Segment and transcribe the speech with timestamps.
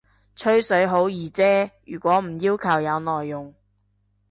[0.35, 3.53] 吹水好易啫，如果唔要求有內容